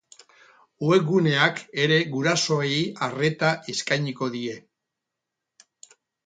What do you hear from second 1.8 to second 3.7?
ere gurasoei arreta